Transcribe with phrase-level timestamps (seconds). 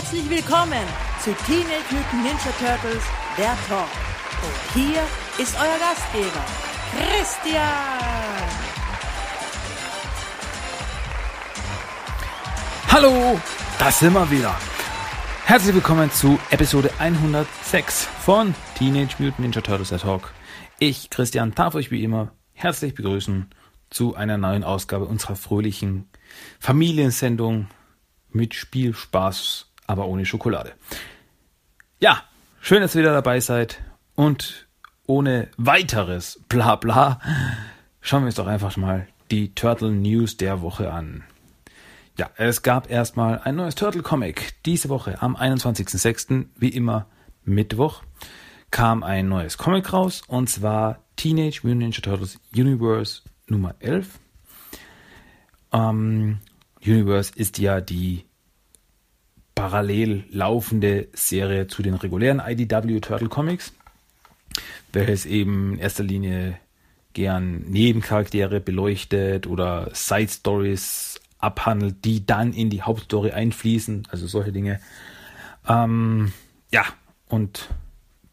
[0.00, 0.86] Herzlich willkommen
[1.22, 3.02] zu Teenage Mutant Ninja Turtles,
[3.36, 3.86] der Talk.
[4.42, 5.02] Und hier
[5.36, 6.42] ist euer Gastgeber,
[6.96, 7.60] Christian.
[12.88, 13.38] Hallo,
[13.78, 14.56] da sind wir wieder.
[15.44, 20.32] Herzlich willkommen zu Episode 106 von Teenage Mutant Ninja Turtles der Talk.
[20.78, 23.50] Ich, Christian, darf euch wie immer herzlich begrüßen
[23.90, 26.08] zu einer neuen Ausgabe unserer fröhlichen
[26.58, 27.68] Familiensendung
[28.32, 30.72] mit Spiel, Spaß aber ohne Schokolade.
[31.98, 32.22] Ja,
[32.60, 33.80] schön, dass ihr wieder dabei seid
[34.14, 34.68] und
[35.06, 37.20] ohne weiteres Blabla
[38.00, 41.24] schauen wir uns doch einfach mal die Turtle News der Woche an.
[42.16, 44.54] Ja, es gab erstmal ein neues Turtle Comic.
[44.64, 46.46] Diese Woche am 21.06.
[46.56, 47.06] wie immer
[47.44, 48.02] Mittwoch
[48.70, 54.18] kam ein neues Comic raus und zwar Teenage Mutant Ninja Turtles Universe Nummer 11.
[55.72, 56.38] Ähm,
[56.84, 58.26] Universe ist ja die
[59.60, 63.74] parallel laufende Serie zu den regulären IDW Turtle Comics,
[64.90, 66.56] welches eben in erster Linie
[67.12, 74.50] gern Nebencharaktere beleuchtet oder Side Stories abhandelt, die dann in die Hauptstory einfließen, also solche
[74.50, 74.80] Dinge.
[75.68, 76.32] Ähm,
[76.72, 76.86] ja,
[77.28, 77.68] und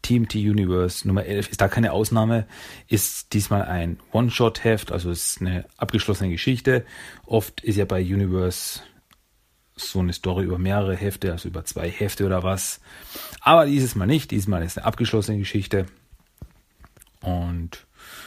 [0.00, 2.46] TMT Universe Nummer 11 ist da keine Ausnahme,
[2.86, 6.86] ist diesmal ein One-Shot-Heft, also ist eine abgeschlossene Geschichte.
[7.26, 8.80] Oft ist ja bei Universe
[9.80, 12.80] so eine Story über mehrere Hefte, also über zwei Hefte oder was.
[13.40, 14.30] Aber dieses Mal nicht.
[14.30, 15.86] Diesmal ist eine abgeschlossene Geschichte.
[17.20, 17.86] Und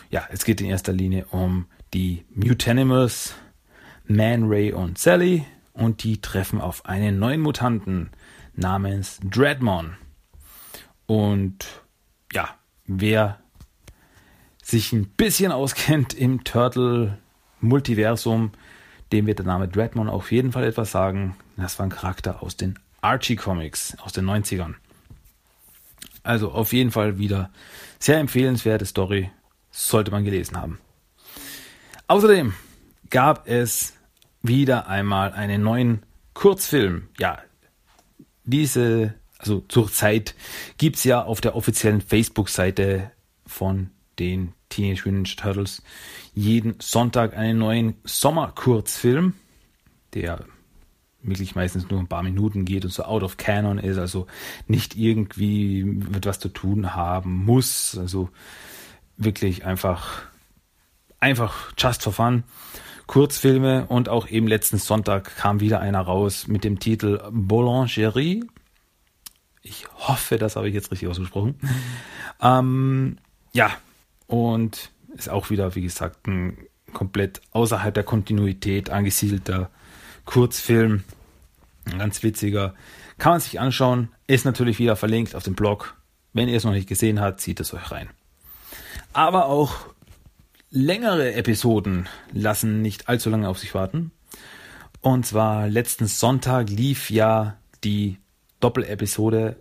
[0.10, 3.36] ja, es geht in erster Linie um die Mutanimals,
[4.08, 5.46] Man, Ray und Sally.
[5.74, 8.10] Und die treffen auf einen neuen Mutanten
[8.56, 9.96] namens Dreadmon.
[11.06, 11.66] Und
[12.34, 12.50] ja,
[12.86, 13.40] wer
[14.64, 18.52] sich ein bisschen auskennt im Turtle-Multiversum,
[19.12, 21.36] dem wird der Name Dreadmon auf jeden Fall etwas sagen.
[21.58, 24.76] Das war ein Charakter aus den Archie Comics aus den 90ern.
[26.24, 27.50] Also auf jeden Fall wieder
[28.00, 29.32] sehr empfehlenswerte Story,
[29.72, 30.80] sollte man gelesen haben.
[32.08, 32.54] Außerdem
[33.10, 33.94] gab es
[34.42, 36.04] wieder einmal einen neuen
[36.34, 37.08] Kurzfilm.
[37.18, 37.40] Ja,
[38.44, 40.36] diese, also zur Zeit
[40.78, 43.12] gibt es ja auf der offiziellen Facebook-Seite
[43.46, 45.84] von den Teenage Mutant Turtles
[46.34, 49.34] jeden Sonntag einen neuen Sommerkurzfilm,
[50.14, 50.46] der
[51.24, 54.28] wirklich meistens nur ein paar Minuten geht und so out of canon ist, also
[54.68, 58.30] nicht irgendwie mit was zu tun haben muss, also
[59.18, 60.24] wirklich einfach
[61.20, 62.44] einfach just for fun.
[63.08, 68.46] Kurzfilme und auch eben letzten Sonntag kam wieder einer raus mit dem Titel Boulangerie.
[69.62, 71.56] Ich hoffe, das habe ich jetzt richtig ausgesprochen.
[72.42, 73.18] ähm,
[73.54, 73.72] ja,
[74.32, 76.58] und ist auch wieder, wie gesagt, ein
[76.94, 79.70] komplett außerhalb der Kontinuität angesiedelter
[80.24, 81.04] Kurzfilm.
[81.86, 82.74] Ein ganz witziger.
[83.18, 84.08] Kann man sich anschauen.
[84.28, 85.98] Ist natürlich wieder verlinkt auf dem Blog.
[86.32, 88.10] Wenn ihr es noch nicht gesehen habt, zieht es euch rein.
[89.12, 89.74] Aber auch
[90.70, 94.12] längere Episoden lassen nicht allzu lange auf sich warten.
[95.02, 98.18] Und zwar letzten Sonntag lief ja die
[98.62, 99.58] Doppelepisode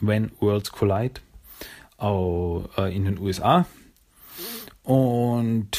[0.00, 1.20] When Worlds Collide
[2.00, 3.66] äh, in den USA.
[4.84, 5.78] Und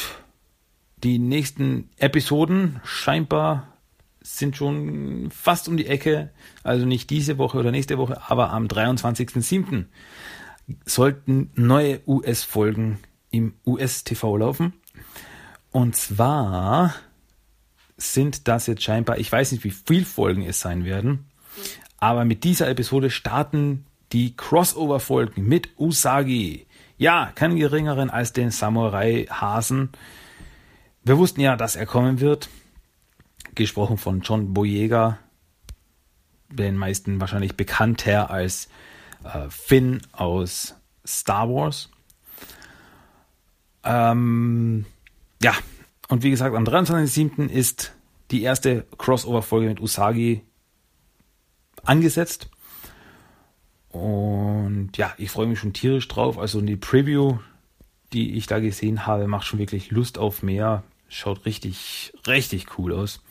[1.02, 3.68] die nächsten Episoden scheinbar
[4.20, 6.30] sind schon fast um die Ecke.
[6.64, 9.84] Also nicht diese Woche oder nächste Woche, aber am 23.07.
[10.84, 12.98] sollten neue US-Folgen
[13.30, 14.72] im US-TV laufen.
[15.70, 16.94] Und zwar
[17.96, 21.26] sind das jetzt scheinbar, ich weiß nicht, wie viele Folgen es sein werden,
[21.98, 26.65] aber mit dieser Episode starten die Crossover-Folgen mit Usagi.
[26.98, 29.90] Ja, keinen geringeren als den Samurai-Hasen.
[31.04, 32.48] Wir wussten ja, dass er kommen wird.
[33.54, 35.18] Gesprochen von John Boyega,
[36.48, 38.68] den meisten wahrscheinlich bekannter als
[39.24, 40.74] äh, Finn aus
[41.06, 41.90] Star Wars.
[43.84, 44.84] Ähm,
[45.42, 45.54] ja,
[46.08, 47.48] und wie gesagt, am 23.07.
[47.48, 47.92] ist
[48.30, 50.42] die erste Crossover-Folge mit Usagi
[51.84, 52.50] angesetzt.
[53.96, 56.38] Und ja, ich freue mich schon tierisch drauf.
[56.38, 57.38] Also die Preview,
[58.12, 60.82] die ich da gesehen habe, macht schon wirklich Lust auf mehr.
[61.08, 63.22] Schaut richtig, richtig cool aus.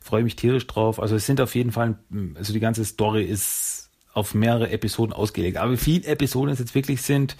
[0.00, 1.00] Freue mich tierisch drauf.
[1.00, 1.98] Also es sind auf jeden Fall,
[2.34, 5.58] also die ganze Story ist auf mehrere Episoden ausgelegt.
[5.58, 7.36] Aber wie viele Episoden es jetzt wirklich sind,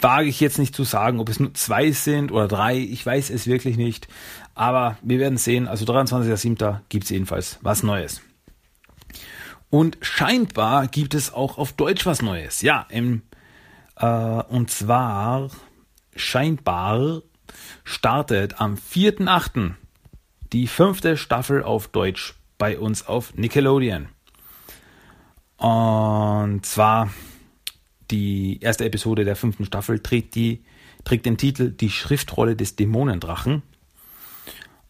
[0.00, 2.76] wage ich jetzt nicht zu sagen, ob es nur zwei sind oder drei.
[2.78, 4.08] Ich weiß es wirklich nicht.
[4.54, 5.66] Aber wir werden sehen.
[5.68, 6.80] Also 23.07.
[6.88, 8.20] gibt es jedenfalls was Neues.
[9.74, 12.62] Und scheinbar gibt es auch auf Deutsch was Neues.
[12.62, 13.22] Ja, im,
[13.96, 15.50] äh, und zwar
[16.14, 17.22] scheinbar
[17.82, 19.72] startet am 4.8.
[20.52, 24.06] die fünfte Staffel auf Deutsch bei uns auf Nickelodeon.
[25.56, 27.10] Und zwar
[28.12, 30.62] die erste Episode der fünften Staffel trägt, die,
[31.02, 33.62] trägt den Titel Die Schriftrolle des Dämonendrachen.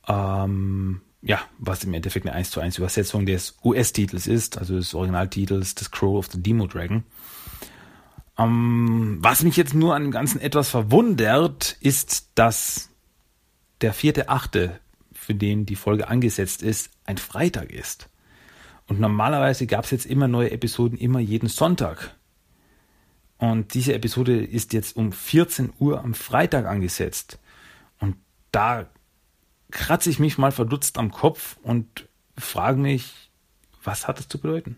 [0.06, 4.94] Ähm, ja, was im Endeffekt eine 1 zu 1 Übersetzung des US-Titels ist, also des
[4.94, 7.02] Originaltitels des Crow of the Demo Dragon.
[8.36, 12.90] Ähm, was mich jetzt nur an dem Ganzen etwas verwundert, ist, dass
[13.80, 14.80] der vierte Achte,
[15.12, 18.10] für den die Folge angesetzt ist, ein Freitag ist.
[18.86, 22.14] Und normalerweise gab es jetzt immer neue Episoden, immer jeden Sonntag.
[23.38, 27.38] Und diese Episode ist jetzt um 14 Uhr am Freitag angesetzt.
[27.98, 28.16] Und
[28.52, 28.90] da
[29.74, 33.12] kratze ich mich mal verdutzt am Kopf und frage mich,
[33.82, 34.76] was hat das zu bedeuten?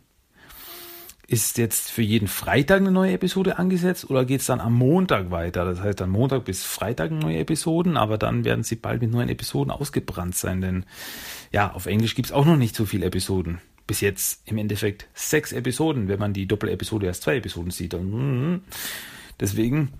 [1.28, 5.30] Ist jetzt für jeden Freitag eine neue Episode angesetzt oder geht es dann am Montag
[5.30, 5.64] weiter?
[5.64, 9.28] Das heißt, dann Montag bis Freitag neue Episoden, aber dann werden sie bald mit neuen
[9.28, 10.86] Episoden ausgebrannt sein, denn
[11.52, 13.60] ja, auf Englisch gibt es auch noch nicht so viele Episoden.
[13.86, 17.92] Bis jetzt im Endeffekt sechs Episoden, wenn man die Doppel-Episode erst zwei Episoden sieht.
[17.92, 18.62] Mhm.
[19.38, 19.92] Deswegen,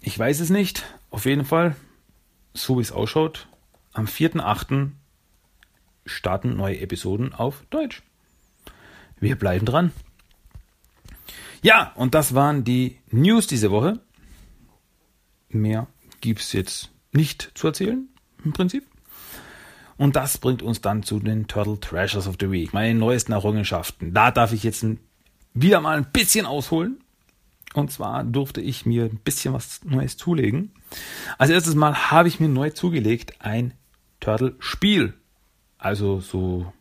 [0.00, 0.84] ich weiß es nicht.
[1.10, 1.74] Auf jeden Fall,
[2.54, 3.48] so wie es ausschaut,
[3.92, 4.90] am 4.8.
[6.06, 8.02] starten neue Episoden auf Deutsch.
[9.20, 9.92] Wir bleiben dran.
[11.62, 14.00] Ja, und das waren die News diese Woche.
[15.48, 15.86] Mehr
[16.20, 18.08] gibt es jetzt nicht zu erzählen,
[18.44, 18.86] im Prinzip.
[19.96, 24.12] Und das bringt uns dann zu den Turtle Treasures of the Week, meine neuesten Errungenschaften.
[24.12, 24.84] Da darf ich jetzt
[25.54, 26.98] wieder mal ein bisschen ausholen.
[27.74, 30.72] Und zwar durfte ich mir ein bisschen was Neues zulegen.
[31.38, 33.74] Als erstes Mal habe ich mir neu zugelegt ein
[34.22, 35.14] Turtle-Spiel.
[35.78, 36.72] Also so,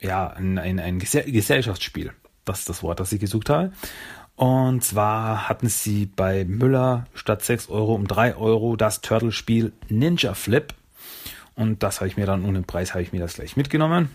[0.00, 2.12] ja, ein, ein, ein Gesellschaftsspiel.
[2.44, 3.72] Das ist das Wort, das ich gesucht habe.
[4.34, 10.34] Und zwar hatten sie bei Müller statt 6 Euro um 3 Euro das Turtle-Spiel Ninja
[10.34, 10.74] Flip.
[11.54, 14.08] Und das habe ich mir dann ohne Preis habe ich mir das gleich mitgenommen.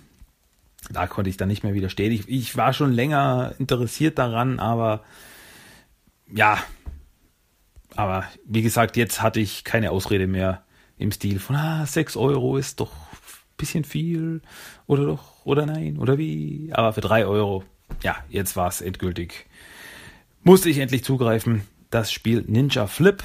[0.89, 2.11] Da konnte ich dann nicht mehr widerstehen.
[2.11, 5.03] Ich, ich war schon länger interessiert daran, aber
[6.33, 6.57] ja,
[7.95, 10.63] aber wie gesagt, jetzt hatte ich keine Ausrede mehr
[10.97, 14.41] im Stil von, ah, 6 Euro ist doch ein bisschen viel
[14.85, 16.69] oder doch oder nein oder wie.
[16.73, 17.63] Aber für 3 Euro
[18.03, 19.45] ja, jetzt war es endgültig.
[20.43, 21.63] Musste ich endlich zugreifen.
[21.89, 23.23] Das Spiel Ninja Flip.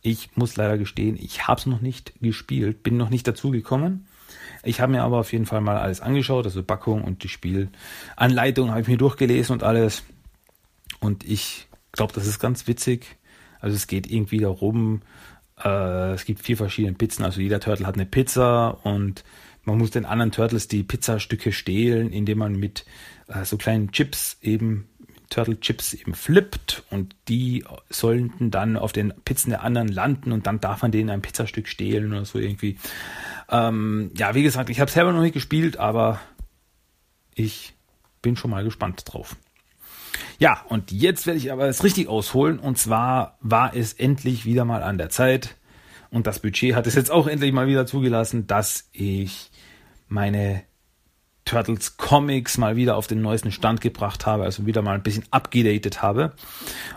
[0.00, 4.06] Ich muss leider gestehen, ich habe es noch nicht gespielt, bin noch nicht dazu gekommen.
[4.62, 8.70] Ich habe mir aber auf jeden Fall mal alles angeschaut, also Packung und die Spielanleitung
[8.70, 10.04] habe ich mir durchgelesen und alles.
[11.00, 13.16] Und ich glaube, das ist ganz witzig.
[13.60, 15.02] Also es geht irgendwie darum,
[15.64, 19.24] äh, es gibt vier verschiedene Pizzen, also jeder Turtle hat eine Pizza und
[19.64, 22.84] man muss den anderen Turtles die Pizzastücke stehlen, indem man mit
[23.28, 24.88] äh, so kleinen Chips eben
[25.30, 30.46] Turtle Chips eben flippt und die sollten dann auf den Pizzen der anderen landen und
[30.46, 32.78] dann darf man denen ein Pizzastück stehlen oder so irgendwie.
[33.50, 36.20] Ähm, ja, wie gesagt, ich habe selber noch nicht gespielt, aber
[37.34, 37.74] ich
[38.22, 39.36] bin schon mal gespannt drauf.
[40.38, 44.64] Ja, und jetzt werde ich aber es richtig ausholen und zwar war es endlich wieder
[44.64, 45.56] mal an der Zeit
[46.10, 49.50] und das Budget hat es jetzt auch endlich mal wieder zugelassen, dass ich
[50.06, 50.62] meine
[51.44, 55.24] Turtles Comics mal wieder auf den neuesten Stand gebracht habe, also wieder mal ein bisschen
[55.30, 56.34] abgedatet habe.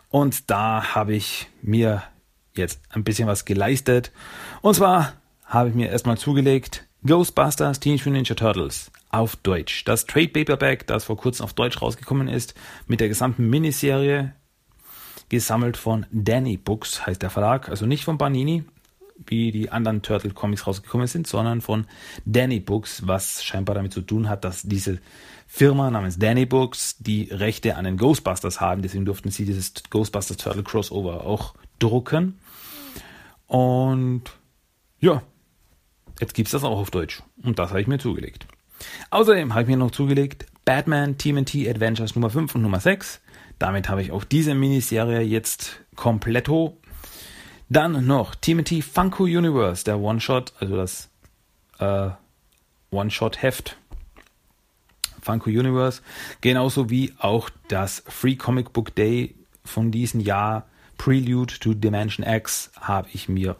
[0.09, 2.03] Und da habe ich mir
[2.55, 4.11] jetzt ein bisschen was geleistet.
[4.61, 5.13] Und zwar
[5.45, 9.83] habe ich mir erstmal zugelegt Ghostbusters Teenage Mutant Ninja Turtles auf Deutsch.
[9.85, 12.53] Das Trade Paperback, das vor kurzem auf Deutsch rausgekommen ist,
[12.85, 14.33] mit der gesamten Miniserie,
[15.27, 18.65] gesammelt von Danny Books, heißt der Verlag, also nicht von Banini,
[19.25, 21.87] wie die anderen Turtle Comics rausgekommen sind, sondern von
[22.25, 24.99] Danny Books, was scheinbar damit zu tun hat, dass diese
[25.47, 28.83] Firma namens Danny Books die Rechte an den Ghostbusters haben.
[28.83, 32.37] Deswegen durften sie dieses Ghostbusters Turtle Crossover auch drucken.
[33.47, 34.23] Und
[34.99, 35.23] ja,
[36.21, 37.21] jetzt gibt es das auch auf Deutsch.
[37.43, 38.47] Und das habe ich mir zugelegt.
[39.09, 43.19] Außerdem habe ich mir noch zugelegt Batman TMNT Adventures Nummer 5 und Nummer 6.
[43.59, 46.77] Damit habe ich auch diese Miniserie jetzt kompletto
[47.69, 51.09] dann noch TMT Funko Universe, der One-Shot, also das
[51.79, 52.09] äh,
[52.91, 53.77] One-Shot-Heft.
[55.21, 56.01] Funko Universe.
[56.41, 62.71] Genauso wie auch das Free Comic Book Day von diesem Jahr, Prelude to Dimension X,
[62.79, 63.55] habe ich mir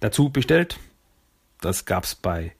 [0.00, 0.78] dazu bestellt.
[1.60, 2.52] Das gab es bei,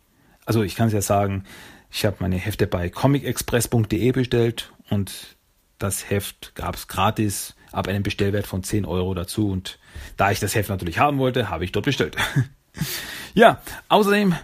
[0.45, 1.45] also ich kann es ja sagen,
[1.91, 5.37] ich habe meine Hefte bei comicexpress.de bestellt und
[5.79, 9.51] das Heft gab es gratis ab einem Bestellwert von 10 Euro dazu.
[9.51, 9.79] Und
[10.17, 12.17] da ich das Heft natürlich haben wollte, habe ich dort bestellt.
[13.35, 14.35] ja, außerdem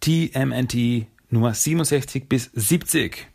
[0.00, 3.26] TMNT Nummer 67 bis 70.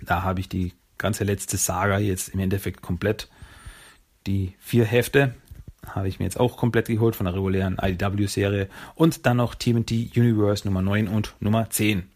[0.00, 3.28] Da habe ich die ganze letzte Saga jetzt im Endeffekt komplett.
[4.26, 5.34] Die vier Hefte
[5.86, 8.68] habe ich mir jetzt auch komplett geholt von der regulären IDW-Serie.
[8.94, 12.08] Und dann noch TMNT Universe Nummer 9 und Nummer 10.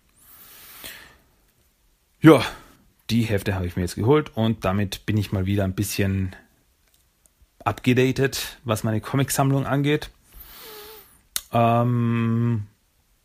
[2.21, 2.43] Ja,
[3.11, 6.35] die Hefte habe ich mir jetzt geholt und damit bin ich mal wieder ein bisschen
[7.65, 10.11] abgedatet, was meine Comicsammlung angeht.
[11.53, 12.67] Ähm,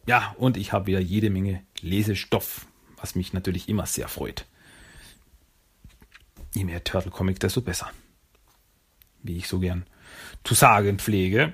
[0.06, 2.68] ja, und ich habe wieder jede Menge Lesestoff,
[2.98, 4.46] was mich natürlich immer sehr freut.
[6.54, 7.90] Je mehr Turtle Comic, desto besser.
[9.24, 9.86] Wie ich so gern
[10.44, 11.54] zu sagen pflege.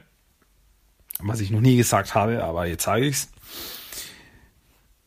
[1.20, 3.30] Was ich noch nie gesagt habe, aber jetzt sage ich's.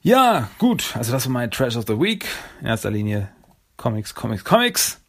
[0.03, 0.97] Ja, gut.
[0.97, 2.27] Also das war mein Trash of the Week.
[2.61, 3.31] In erster Linie
[3.77, 5.01] Comics, Comics, Comics.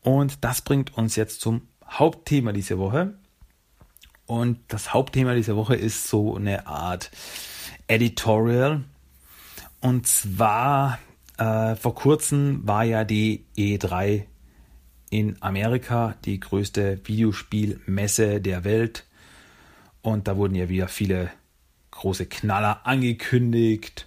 [0.00, 3.14] Und das bringt uns jetzt zum Hauptthema dieser Woche.
[4.26, 7.10] Und das Hauptthema dieser Woche ist so eine Art
[7.88, 8.84] Editorial.
[9.80, 10.98] Und zwar
[11.38, 14.24] äh, vor kurzem war ja die E3
[15.10, 19.04] in Amerika die größte Videospielmesse der Welt.
[20.02, 21.30] Und da wurden ja wieder viele
[21.90, 24.06] große Knaller angekündigt.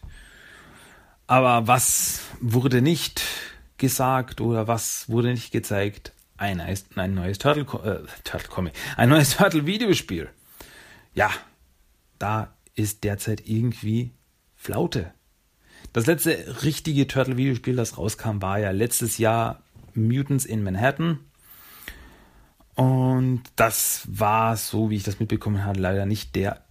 [1.27, 3.23] Aber was wurde nicht
[3.77, 6.13] gesagt oder was wurde nicht gezeigt?
[6.37, 6.61] Ein,
[6.95, 10.29] ein neues Turtle, äh, Turtle Comic, ein neues Turtle Videospiel.
[11.13, 11.29] Ja,
[12.19, 14.11] da ist derzeit irgendwie
[14.55, 15.13] Flaute.
[15.93, 19.61] Das letzte richtige Turtle Videospiel, das rauskam, war ja letztes Jahr
[19.95, 21.19] Mutants in Manhattan.
[22.75, 26.63] Und das war, so wie ich das mitbekommen habe, leider nicht der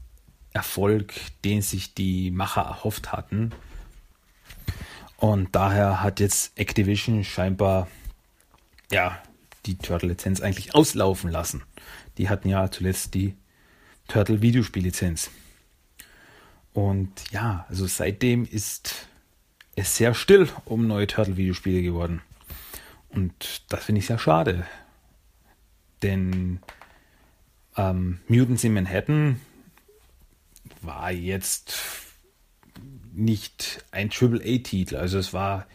[0.52, 3.52] Erfolg, den sich die Macher erhofft hatten.
[5.16, 7.88] Und daher hat jetzt Activision scheinbar
[8.90, 9.22] ja
[9.66, 11.62] die Turtle-Lizenz eigentlich auslaufen lassen.
[12.18, 13.34] Die hatten ja zuletzt die
[14.08, 15.30] Turtle-Videospiel-Lizenz.
[16.72, 19.06] Und ja, also seitdem ist
[19.76, 22.22] es sehr still um neue Turtle-Videospiele geworden.
[23.10, 24.66] Und das finde ich sehr schade.
[26.02, 26.60] Denn
[27.76, 29.40] ähm, Mutants in Manhattan
[30.82, 31.74] war jetzt
[33.12, 34.96] nicht ein Triple-A-Titel.
[34.96, 35.66] Also es war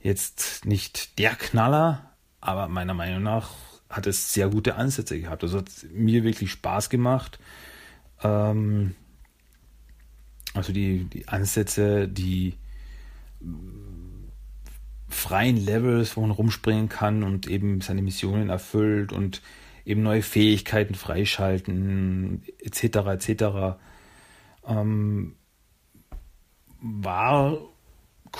[0.00, 3.50] jetzt nicht der Knaller, aber meiner Meinung nach
[3.88, 5.42] hat es sehr gute Ansätze gehabt.
[5.42, 7.38] Also hat mir wirklich Spaß gemacht.
[8.22, 8.94] Ähm,
[10.54, 12.54] also die, die Ansätze, die
[15.30, 19.42] freien Levels, wo man rumspringen kann und eben seine Missionen erfüllt und
[19.84, 22.82] eben neue Fähigkeiten freischalten, etc.
[23.06, 23.44] etc.
[24.66, 25.36] Ähm,
[26.80, 27.58] war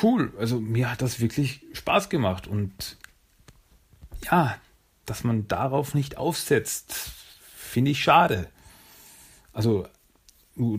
[0.02, 0.32] cool.
[0.36, 2.96] Also mir hat das wirklich Spaß gemacht und
[4.24, 4.56] ja,
[5.06, 6.92] dass man darauf nicht aufsetzt,
[7.56, 8.48] finde ich schade.
[9.52, 9.86] Also,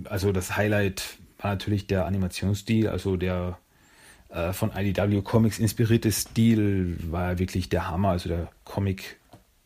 [0.04, 3.58] also das Highlight war natürlich der Animationsstil, also der
[4.32, 9.20] äh, von IDW Comics inspirierte Stil war wirklich der Hammer, also der Comic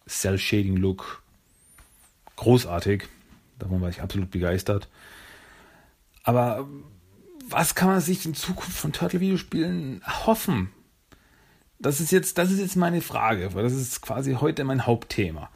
[0.08, 1.22] Cell Shading Look
[2.36, 3.08] großartig.
[3.60, 4.90] Davon war ich absolut begeistert.
[6.24, 6.68] Aber
[7.48, 10.70] was kann man sich in Zukunft von Turtle-Videospielen hoffen?
[11.80, 15.50] Das ist jetzt, das ist jetzt meine Frage, weil das ist quasi heute mein Hauptthema.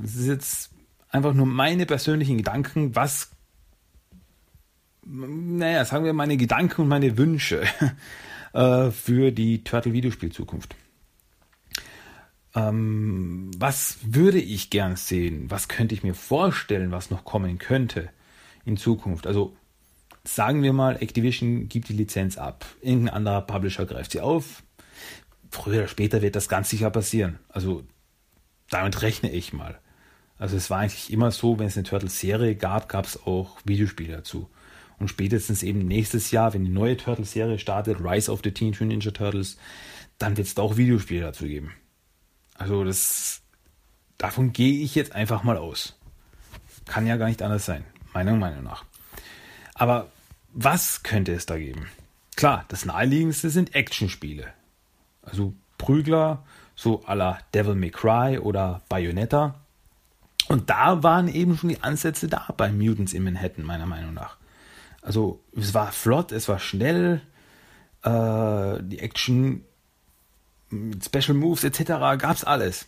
[0.00, 0.70] Das ist jetzt
[1.08, 3.30] einfach nur meine persönlichen Gedanken, was,
[5.04, 7.64] naja, sagen wir meine Gedanken und meine Wünsche
[8.52, 10.76] äh, für die Turtle-Videospiel-Zukunft.
[12.54, 15.50] Ähm, was würde ich gern sehen?
[15.50, 18.10] Was könnte ich mir vorstellen, was noch kommen könnte
[18.64, 19.26] in Zukunft?
[19.26, 19.56] Also
[20.24, 22.66] sagen wir mal, Activision gibt die Lizenz ab.
[22.80, 24.62] Irgendein anderer Publisher greift sie auf.
[25.50, 27.38] Früher oder später wird das ganz sicher passieren.
[27.48, 27.84] Also
[28.70, 29.78] damit rechne ich mal.
[30.38, 34.16] Also es war eigentlich immer so, wenn es eine Turtles-Serie gab, gab es auch Videospiele
[34.16, 34.48] dazu.
[34.98, 39.10] Und spätestens eben nächstes Jahr, wenn die neue Turtles-Serie startet, Rise of the Teenage Ninja
[39.10, 39.58] Turtles,
[40.18, 41.72] dann wird es da auch Videospiele dazu geben.
[42.54, 43.42] Also das,
[44.18, 45.98] davon gehe ich jetzt einfach mal aus.
[46.86, 48.84] Kann ja gar nicht anders sein, meiner Meinung nach.
[49.74, 50.10] Aber
[50.52, 51.86] was könnte es da geben?
[52.36, 54.52] Klar, das naheliegendste sind Actionspiele.
[55.22, 56.44] Also Prügler,
[56.74, 59.54] so à la Devil May Cry oder Bayonetta.
[60.48, 64.36] Und da waren eben schon die Ansätze da bei Mutants in Manhattan, meiner Meinung nach.
[65.02, 67.20] Also es war flott, es war schnell,
[68.02, 69.64] äh, die Action
[71.04, 71.82] Special Moves etc.
[72.18, 72.86] gab es alles.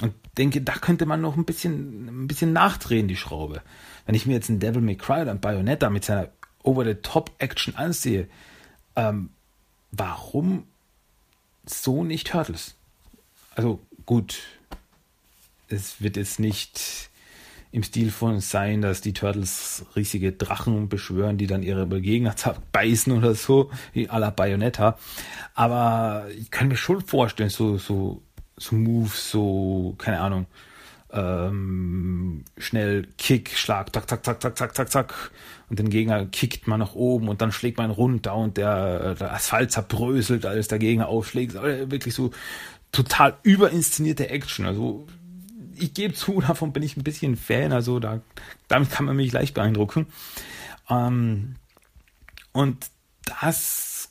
[0.00, 3.62] Und denke, da könnte man noch ein bisschen, ein bisschen nachdrehen, die Schraube.
[4.06, 6.30] Wenn ich mir jetzt einen Devil May Cry oder einen Bayonetta mit seiner
[6.62, 8.28] Over-the-Top-Action ansehe,
[8.96, 9.30] ähm,
[9.92, 10.66] warum
[11.66, 12.74] so nicht Turtles?
[13.54, 14.40] Also gut,
[15.68, 17.09] es wird jetzt nicht
[17.72, 23.12] im Stil von sein, dass die Turtles riesige Drachen beschwören, die dann ihre Gegner zerbeißen
[23.12, 24.98] oder so, wie à la Bayonetta.
[25.54, 28.22] Aber ich kann mir schon vorstellen, so, so,
[28.56, 30.46] so Moves, so, keine Ahnung,
[31.12, 35.30] ähm, schnell Kick, Schlag, zack, zack, zack, zack, zack, zack, zack.
[35.68, 39.32] Und den Gegner kickt man nach oben und dann schlägt man runter und der, der
[39.32, 41.54] Asphalt zerbröselt, als der Gegner aufschlägt.
[41.54, 42.32] Wirklich so
[42.90, 44.66] total überinszenierte Action.
[44.66, 45.06] Also
[45.80, 47.72] ich gebe zu, davon bin ich ein bisschen Fan.
[47.72, 48.20] Also da,
[48.68, 50.06] damit kann man mich leicht beeindrucken.
[50.88, 51.56] Ähm,
[52.52, 52.90] und
[53.24, 54.10] das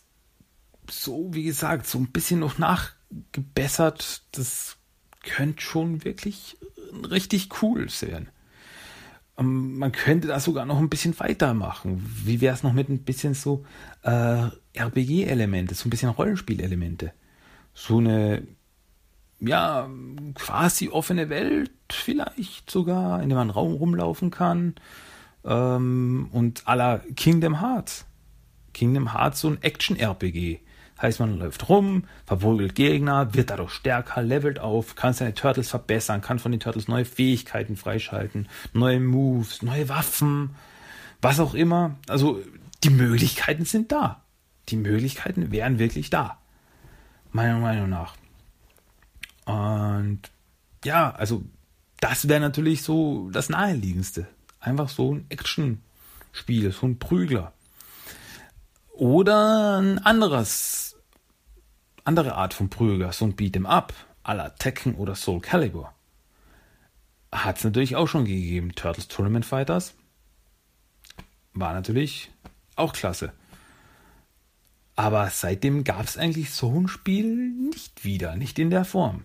[0.89, 4.77] so, wie gesagt, so ein bisschen noch nachgebessert, das
[5.23, 6.57] könnte schon wirklich
[7.09, 8.29] richtig cool sein.
[9.38, 12.03] Ähm, man könnte da sogar noch ein bisschen weitermachen.
[12.23, 13.65] Wie wäre es noch mit ein bisschen so
[14.03, 17.13] äh, RPG-Elemente, so ein bisschen Rollenspielelemente?
[17.73, 18.45] So eine,
[19.39, 19.89] ja,
[20.36, 24.75] quasi offene Welt vielleicht sogar, in der man Raum rumlaufen kann.
[25.46, 28.05] Ähm, und aller Kingdom Hearts.
[28.74, 30.60] Kingdom Hearts so ein Action-RPG.
[31.01, 36.19] Heißt, man läuft rum, verprügelt Gegner, wird dadurch stärker, levelt auf, kann seine Turtles verbessern,
[36.19, 40.55] kann von den Turtles neue Fähigkeiten freischalten, neue Moves, neue Waffen,
[41.22, 41.96] was auch immer.
[42.10, 42.41] Also
[42.84, 44.24] die Möglichkeiten sind da.
[44.67, 46.38] Die Möglichkeiten wären wirklich da.
[47.31, 48.15] Meiner Meinung nach.
[49.50, 50.22] Und
[50.86, 51.44] ja, also
[52.00, 54.27] das wäre natürlich so das Naheliegendste.
[54.60, 57.53] Einfach so ein Action-Spiel, so ein Prügler.
[58.94, 60.98] Oder ein anderes
[62.03, 65.91] andere Art von Prüger, so ein Beat'em Up, à la Tekken oder Soul Calibur.
[67.32, 68.74] Hat es natürlich auch schon gegeben.
[68.75, 69.96] Turtles Tournament Fighters
[71.53, 72.32] war natürlich
[72.75, 73.34] auch klasse.
[74.96, 79.24] Aber seitdem gab es eigentlich so ein Spiel nicht wieder, nicht in der Form.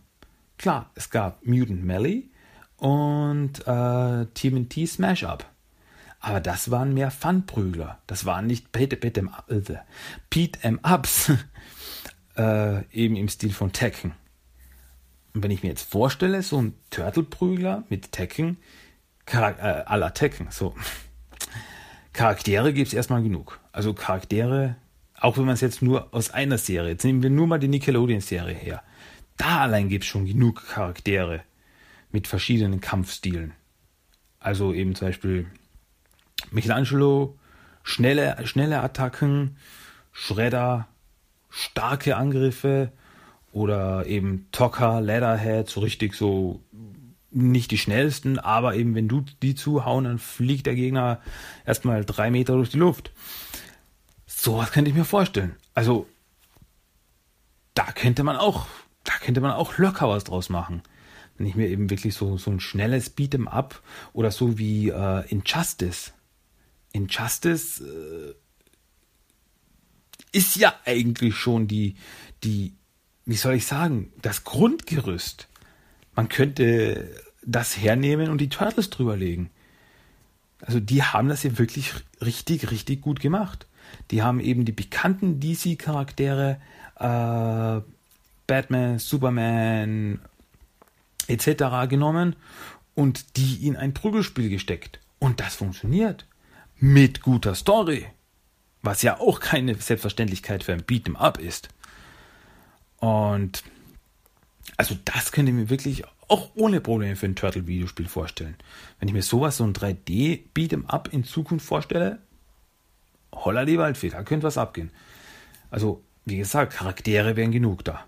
[0.58, 2.25] Klar, es gab Mutant Melee
[2.76, 5.50] und äh, TMNT Smash Up.
[6.20, 7.99] Aber das waren mehr Fun-Prügler.
[8.06, 11.32] Das waren nicht Beat'em äh, Ups,
[12.37, 14.12] äh, eben im Stil von Tekken.
[15.34, 18.56] Und wenn ich mir jetzt vorstelle, so ein Turtle-Prügler mit Tekken,
[19.26, 20.75] Charak äh, à la Tekken, so.
[22.14, 23.61] Charaktere gibt es erstmal genug.
[23.73, 24.76] Also Charaktere,
[25.20, 27.68] auch wenn man es jetzt nur aus einer Serie, jetzt nehmen wir nur mal die
[27.68, 28.82] Nickelodeon-Serie her.
[29.37, 31.42] Da allein gibt es schon genug Charaktere
[32.11, 33.53] mit verschiedenen Kampfstilen.
[34.38, 35.47] Also eben zum Beispiel
[36.51, 37.37] Michelangelo,
[37.83, 39.57] schnelle, schnelle Attacken,
[40.12, 40.87] Shredder,
[41.51, 42.92] starke Angriffe
[43.53, 46.61] oder eben Tocker, Leatherhead, so richtig so
[47.31, 51.20] nicht die schnellsten, aber eben wenn du die zuhauen, dann fliegt der Gegner
[51.66, 53.11] erstmal drei Meter durch die Luft.
[54.27, 55.57] Sowas könnte ich mir vorstellen.
[55.75, 56.07] Also
[57.75, 58.66] da könnte man auch,
[59.05, 60.83] da könnte man auch locker was draus machen.
[61.37, 65.29] Wenn ich mir eben wirklich so, so ein schnelles Beat'em Up oder so wie äh,
[65.29, 66.12] Injustice.
[66.93, 68.35] Injustice äh,
[70.33, 71.97] ist ja eigentlich schon die,
[72.43, 72.75] die,
[73.25, 75.49] wie soll ich sagen, das Grundgerüst.
[76.14, 77.11] Man könnte
[77.45, 79.51] das hernehmen und die Turtles drüberlegen.
[80.61, 83.67] Also die haben das ja wirklich richtig, richtig gut gemacht.
[84.11, 86.61] Die haben eben die bekannten DC-Charaktere,
[86.97, 87.93] äh,
[88.46, 90.20] Batman, Superman
[91.26, 91.88] etc.
[91.88, 92.37] genommen
[92.94, 95.00] und die in ein Prügelspiel gesteckt.
[95.18, 96.26] Und das funktioniert.
[96.78, 98.07] Mit guter Story.
[98.83, 101.68] Was ja auch keine Selbstverständlichkeit für ein Beat'em Up ist.
[102.98, 103.64] Und
[104.76, 108.57] also das könnte ich mir wirklich auch ohne Probleme für ein Turtle-Videospiel vorstellen.
[108.98, 112.18] Wenn ich mir sowas, so ein 3D-Beat'em Up in Zukunft vorstelle,
[113.33, 114.90] holla die Waldfee, da könnte was abgehen.
[115.70, 118.04] Also, wie gesagt, Charaktere wären genug da.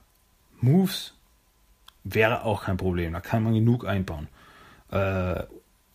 [0.61, 1.14] Moves
[2.05, 4.29] wäre auch kein Problem, da kann man genug einbauen.
[4.90, 5.42] Äh,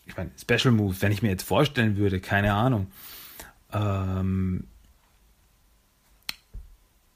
[0.06, 2.92] ich meine, Special Moves, wenn ich mir jetzt vorstellen würde, keine Ahnung,
[3.72, 4.68] ähm,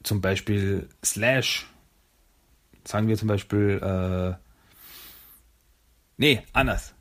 [0.03, 1.67] zum Beispiel Slash,
[2.85, 4.35] sagen wir zum Beispiel, äh,
[6.17, 6.93] nee, anders.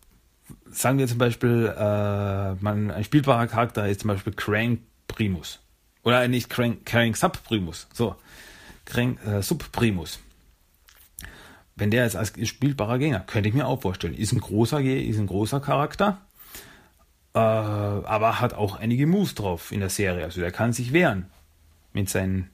[0.66, 5.61] Sagen wir zum Beispiel, äh, man, ein spielbarer Charakter ist zum Beispiel Crank Primus.
[6.02, 7.87] Oder nicht Crank, Crank Sub Primus.
[7.92, 8.16] So.
[8.85, 10.18] Crank äh, Sub Primus.
[11.76, 14.14] Wenn der ist als spielbarer Gegner, könnte ich mir auch vorstellen.
[14.14, 16.22] Ist ein großer, ist ein großer Charakter,
[17.34, 20.24] äh, aber hat auch einige Moves drauf in der Serie.
[20.24, 21.26] Also der kann sich wehren
[21.92, 22.48] mit seinen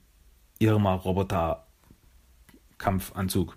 [0.59, 3.55] Irma-Roboter-Kampfanzug.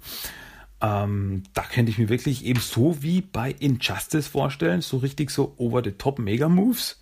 [0.82, 5.54] Ähm, da könnte ich mir wirklich eben so wie bei Injustice vorstellen, so richtig so
[5.56, 7.00] over-the-top-Mega-Moves.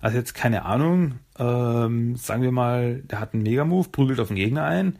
[0.00, 4.36] Also jetzt keine Ahnung, ähm, sagen wir mal, der hat einen Mega-Move, prügelt auf den
[4.36, 4.98] Gegner ein,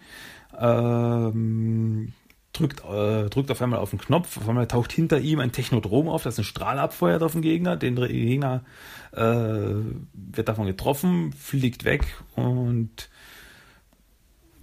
[0.58, 2.12] ähm,
[2.52, 6.08] drückt, äh, drückt auf einmal auf den Knopf, auf einmal taucht hinter ihm ein Technodrom
[6.08, 8.64] auf, das einen Strahl abfeuert auf den Gegner, den Gegner
[9.12, 13.08] äh, wird davon getroffen, fliegt weg und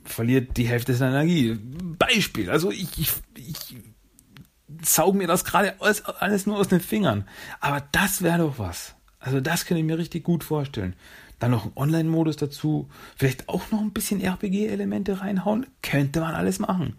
[0.04, 1.58] verliert die Hälfte seiner Energie.
[1.98, 3.78] Beispiel, also ich, ich, ich
[4.84, 7.28] sauge mir das gerade alles, alles nur aus den Fingern.
[7.60, 8.96] Aber das wäre doch was.
[9.20, 10.96] Also das kann ich mir richtig gut vorstellen.
[11.40, 12.88] Dann noch ein Online-Modus dazu.
[13.16, 15.66] Vielleicht auch noch ein bisschen RPG-Elemente reinhauen.
[15.82, 16.96] Könnte man alles machen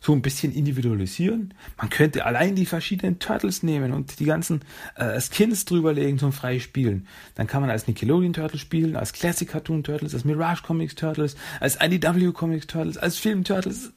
[0.00, 1.54] so ein bisschen individualisieren.
[1.76, 4.62] Man könnte allein die verschiedenen Turtles nehmen und die ganzen
[4.96, 7.06] äh, Skins drüberlegen zum Freispielen.
[7.34, 11.36] Dann kann man als Nickelodeon Turtles spielen, als Classic Cartoon Turtles, als Mirage Comics Turtles,
[11.60, 13.92] als IDW Comics Turtles, als Film Turtles.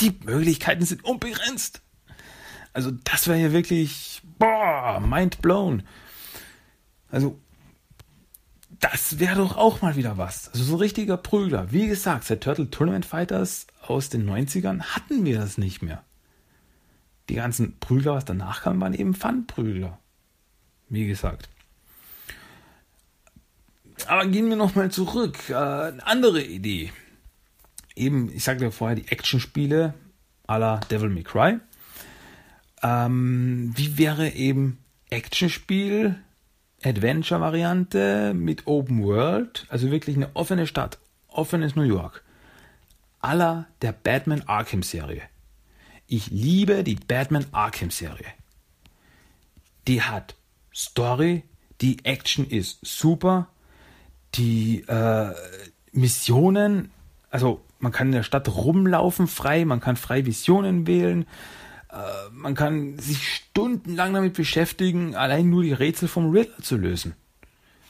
[0.00, 1.82] Die Möglichkeiten sind unbegrenzt.
[2.72, 5.82] Also das wäre ja wirklich boah, mind blown.
[7.10, 7.38] Also
[8.80, 10.48] das wäre doch auch mal wieder was.
[10.48, 11.70] Also so ein richtiger Prügler.
[11.70, 16.02] Wie gesagt, seit Turtle Tournament Fighters aus den 90ern hatten wir das nicht mehr.
[17.28, 19.98] Die ganzen Prügler, was danach kam, waren eben Pfandprügler.
[20.88, 21.48] Wie gesagt.
[24.06, 25.36] Aber gehen wir nochmal zurück.
[25.50, 26.90] Äh, eine andere Idee.
[27.94, 29.94] Eben, ich sagte ja vorher, die Actionspiele
[30.48, 31.58] à la Devil May Cry.
[32.82, 34.78] Ähm, wie wäre eben
[35.10, 36.16] Actionspiel
[36.82, 42.24] Adventure-Variante mit Open World, also wirklich eine offene Stadt, offenes New York,
[43.20, 45.22] aller der Batman Arkham-Serie.
[46.06, 48.26] Ich liebe die Batman Arkham-Serie.
[49.86, 50.34] Die hat
[50.74, 51.44] Story,
[51.80, 53.48] die Action ist super,
[54.34, 55.34] die äh,
[55.92, 56.90] Missionen,
[57.30, 61.26] also man kann in der Stadt rumlaufen frei, man kann frei Visionen wählen, äh,
[62.32, 67.14] man kann sich stundenlang damit beschäftigen, allein nur die Rätsel vom Riddler zu lösen.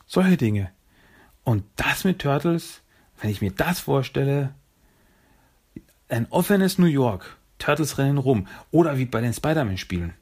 [0.06, 0.70] Solche Dinge.
[1.44, 2.80] Und das mit Turtles,
[3.20, 4.54] wenn ich mir das vorstelle,
[6.08, 8.46] ein offenes New York, Turtles rennen rum.
[8.70, 10.14] Oder wie bei den Spider-Man-Spielen.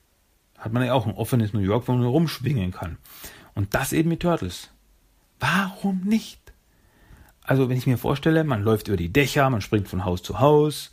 [0.58, 2.98] Hat man ja auch ein offenes New York, wo man rumschwingen kann.
[3.54, 4.70] Und das eben mit Turtles.
[5.38, 6.40] Warum nicht?
[7.42, 10.40] Also, wenn ich mir vorstelle, man läuft über die Dächer, man springt von Haus zu
[10.40, 10.90] Haus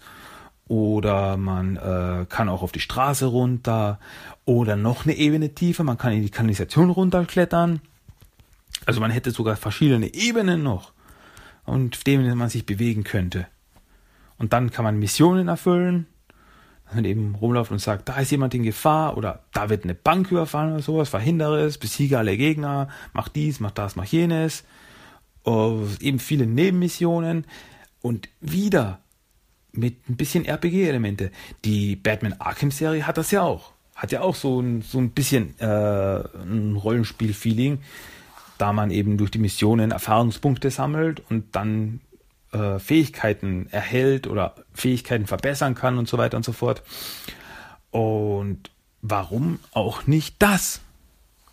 [0.68, 4.00] oder man äh, kann auch auf die Straße runter
[4.46, 7.82] oder noch eine Ebene tiefer, man kann in die Kanalisation runterklettern.
[8.86, 10.92] Also man hätte sogar verschiedene Ebenen noch
[11.66, 13.48] und auf denen man sich bewegen könnte.
[14.38, 16.08] Und dann kann man Missionen erfüllen,
[16.86, 19.96] dass man eben rumläuft und sagt, da ist jemand in Gefahr oder da wird eine
[19.96, 24.64] Bank überfallen oder sowas, verhindere es, besiege alle Gegner, mach dies, mach das, mach jenes.
[25.48, 27.46] Uh, eben viele Nebenmissionen
[28.02, 29.00] und wieder
[29.78, 31.32] mit ein bisschen RPG-Elemente.
[31.64, 33.74] Die Batman Arkham-Serie hat das ja auch.
[33.96, 37.80] Hat ja auch so ein, so ein bisschen äh, ein Rollenspiel-Feeling,
[38.58, 42.02] da man eben durch die Missionen Erfahrungspunkte sammelt und dann
[42.52, 46.84] äh, Fähigkeiten erhält oder Fähigkeiten verbessern kann und so weiter und so fort.
[47.92, 48.70] Und
[49.02, 50.82] warum auch nicht das?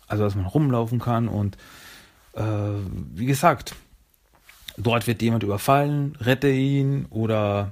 [0.07, 1.57] Also, dass man rumlaufen kann und
[2.33, 2.41] äh,
[3.13, 3.75] wie gesagt,
[4.77, 7.71] dort wird jemand überfallen, rette ihn oder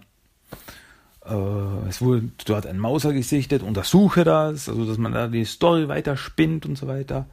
[1.24, 6.18] es wurde dort ein Mauser gesichtet, untersuche das, also dass man da die Story weiter
[6.18, 7.28] spinnt und so weiter.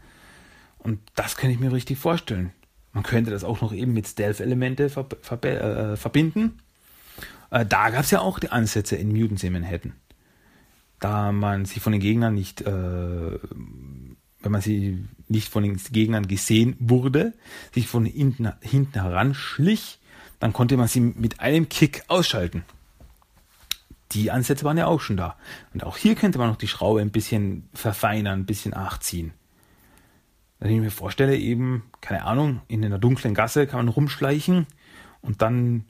[0.78, 2.52] Und das kann ich mir richtig vorstellen.
[2.92, 6.59] Man könnte das auch noch eben mit Stealth-Elemente ver ver äh, verbinden.
[7.50, 9.92] Äh, da gab es ja auch die Ansätze in Mutants in Manhattan.
[11.00, 16.26] Da man sich von den Gegnern nicht, äh, wenn man sie nicht von den Gegnern
[16.26, 17.35] gesehen wurde,
[17.72, 19.98] sich von hinten, hinten heranschlich,
[20.40, 22.64] dann konnte man sie mit einem Kick ausschalten
[24.12, 25.37] die Ansätze waren ja auch schon da.
[25.75, 29.33] Und auch hier könnte man noch die Schraube ein bisschen verfeinern, ein bisschen nachziehen.
[30.59, 34.66] Wenn ich mir vorstelle, eben, keine Ahnung, in einer dunklen Gasse kann man rumschleichen
[35.21, 35.85] und dann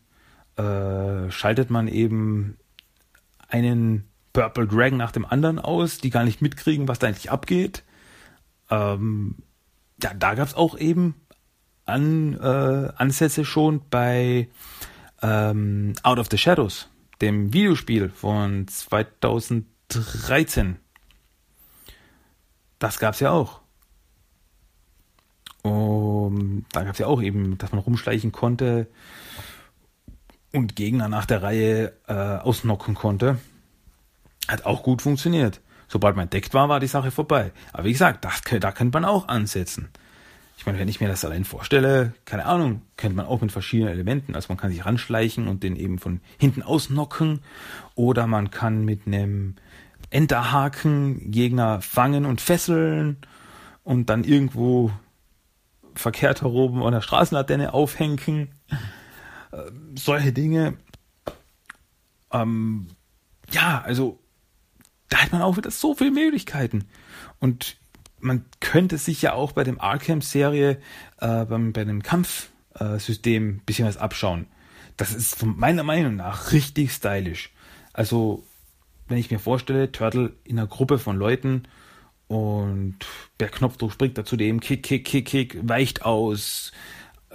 [0.56, 2.58] äh, schaltet man eben
[3.48, 7.82] einen Purple Dragon nach dem anderen aus, die gar nicht mitkriegen, was da eigentlich abgeht.
[8.70, 9.36] Ähm,
[10.02, 11.14] ja, da gab es auch eben
[11.86, 14.48] an, äh, Ansätze schon bei
[15.22, 16.88] ähm, Out of the Shadows
[17.20, 20.76] dem Videospiel von 2013.
[22.78, 23.60] Das gab es ja auch.
[25.62, 28.86] Um, da gab es ja auch eben, dass man rumschleichen konnte
[30.52, 33.38] und Gegner nach der Reihe äh, ausnocken konnte.
[34.46, 35.60] Hat auch gut funktioniert.
[35.88, 37.52] Sobald man entdeckt war, war die Sache vorbei.
[37.72, 39.88] Aber wie gesagt, das, da könnte man auch ansetzen.
[40.58, 43.92] Ich meine, wenn ich mir das allein vorstelle, keine Ahnung, könnte man auch mit verschiedenen
[43.92, 47.42] Elementen, also man kann sich ranschleichen und den eben von hinten ausnocken
[47.94, 49.54] oder man kann mit einem
[50.10, 53.18] Enterhaken Gegner fangen und fesseln
[53.84, 54.90] und dann irgendwo
[55.94, 58.50] verkehrt herum an der Straßenlaterne aufhängen.
[59.52, 60.74] Äh, solche Dinge.
[62.32, 62.88] Ähm,
[63.52, 64.18] ja, also
[65.08, 66.88] da hat man auch wieder so viele Möglichkeiten.
[67.38, 67.76] Und
[68.20, 70.78] man könnte sich ja auch bei dem Arkham-Serie,
[71.20, 74.46] äh, beim, bei dem Kampfsystem äh, bisschen was abschauen.
[74.96, 77.50] Das ist von meiner Meinung nach richtig stylisch.
[77.92, 78.44] Also
[79.06, 81.64] wenn ich mir vorstelle, Turtle in einer Gruppe von Leuten
[82.26, 82.98] und
[83.38, 86.72] per Knopfdruck springt er zu dem, kick, kick, kick, kick, weicht aus,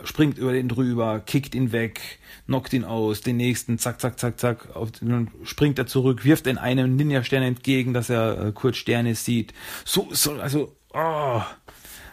[0.04, 4.40] springt über den drüber, kickt ihn weg, knockt ihn aus, den nächsten, zack, zack, zack,
[4.40, 4.68] zack,
[5.02, 9.54] dann springt er zurück, wirft in einem Ninja-Stern entgegen, dass er äh, kurz Sterne sieht.
[9.86, 11.42] So, so, also, oh,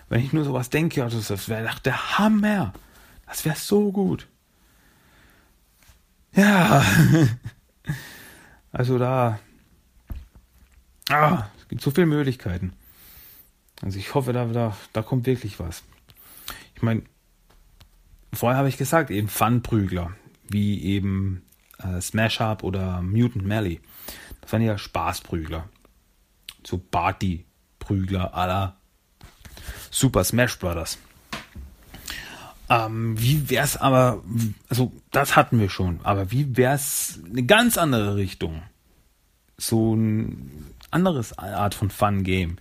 [0.09, 2.73] wenn ich nur sowas denke, also das wäre der Hammer.
[3.27, 4.27] Das wäre so gut.
[6.35, 6.85] Ja.
[8.73, 9.41] Also da.
[11.09, 12.73] Ah, es gibt so viele Möglichkeiten.
[13.83, 15.83] Also ich hoffe, da, da, da kommt wirklich was.
[16.77, 17.03] Ich meine,
[18.33, 20.13] vorher habe ich gesagt, eben Fun-Prügler,
[20.49, 21.43] wie eben
[21.79, 23.81] äh, Smash Up oder Mutant Mally.
[24.41, 25.69] Das waren ja Spaßprügler.
[26.65, 28.77] So Party-Prügler aller
[29.91, 30.99] Super Smash Brothers.
[32.69, 34.23] Ähm, wie wär's aber,
[34.69, 38.63] also das hatten wir schon, aber wie wär's eine ganz andere Richtung?
[39.59, 42.57] So ein anderes Art von Fun Game.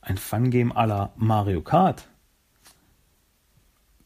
[0.00, 2.08] Ein Fun Game aller Mario Kart.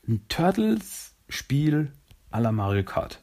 [0.09, 1.93] Ein Turtles Spiel
[2.33, 3.23] aller Mario Kart.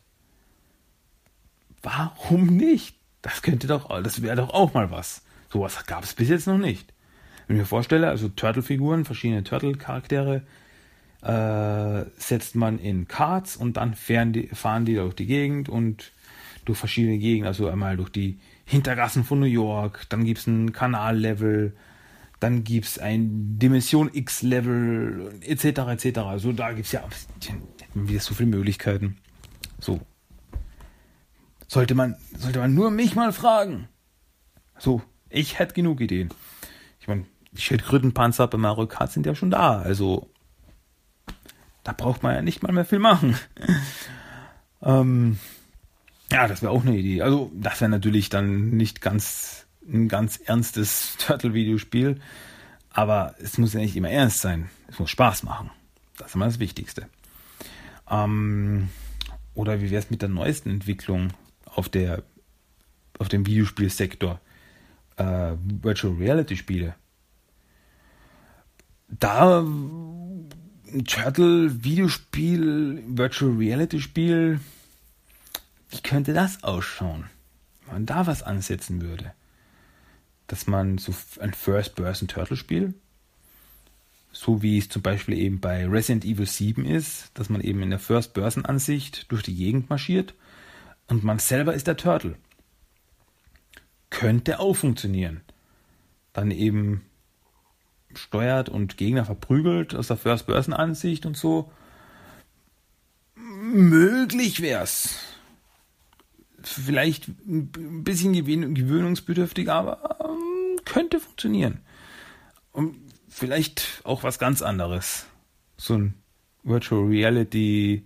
[1.82, 2.96] Warum nicht?
[3.22, 5.24] Das könnte doch, das wäre doch auch mal was.
[5.52, 6.94] Sowas gab es bis jetzt noch nicht.
[7.48, 10.44] Wenn ich mir vorstelle, also Turtle-Figuren, verschiedene Turtle-Charaktere,
[11.22, 16.14] äh, setzt man in Karts und dann fahren die, fahren die durch die Gegend und
[16.64, 20.72] durch verschiedene Gegenden, also einmal durch die Hintergassen von New York, dann gibt es ein
[20.72, 21.76] Kanallevel,
[22.40, 25.66] dann gibt es ein Dimension X-Level, etc.
[25.66, 26.20] etc.
[26.20, 27.04] Also da gibt es ja
[27.94, 29.18] wieder so viele Möglichkeiten.
[29.80, 30.00] So.
[31.68, 33.88] Sollte man, sollte man nur mich mal fragen.
[34.78, 36.30] So, ich hätte genug Ideen.
[37.00, 39.80] Ich meine, die Schildkrötenpanzer bei Mario Kart sind ja schon da.
[39.80, 40.32] Also
[41.84, 43.36] da braucht man ja nicht mal mehr viel machen.
[44.82, 45.40] ähm,
[46.32, 47.22] ja, das wäre auch eine Idee.
[47.22, 52.20] Also das wäre natürlich dann nicht ganz ein ganz ernstes Turtle-Videospiel,
[52.92, 54.70] aber es muss ja nicht immer ernst sein.
[54.88, 55.70] Es muss Spaß machen.
[56.18, 57.08] Das ist immer das Wichtigste.
[58.10, 58.90] Ähm,
[59.54, 61.30] oder wie wäre es mit der neuesten Entwicklung
[61.66, 62.24] auf der
[63.18, 64.40] auf dem Videospielsektor?
[65.18, 66.96] Äh, Virtual Reality Spiele
[69.10, 70.50] da ein
[71.06, 74.60] Turtle-Videospiel, Virtual Reality-Spiel,
[75.90, 77.26] wie könnte das ausschauen?
[77.86, 79.34] Wenn man da was ansetzen würde.
[80.50, 82.96] Dass man so ein First-Person-Turtle-Spiel,
[84.32, 87.92] so wie es zum Beispiel eben bei Resident Evil 7 ist, dass man eben in
[87.92, 90.34] der First-Person-Ansicht durch die Gegend marschiert
[91.08, 92.36] und man selber ist der Turtle.
[94.10, 95.42] Könnte auch funktionieren.
[96.34, 97.06] Dann eben
[98.16, 101.72] steuert und Gegner verprügelt aus der First-Person-Ansicht und so.
[103.36, 105.29] Möglich wär's.
[106.64, 111.80] Vielleicht ein bisschen gewöhnungsbedürftig, aber ähm, könnte funktionieren.
[112.72, 112.96] Und
[113.28, 115.28] vielleicht auch was ganz anderes.
[115.78, 116.14] So ein
[116.64, 118.06] Virtual Reality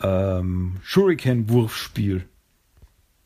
[0.00, 2.26] ähm, Shuriken-Wurfspiel.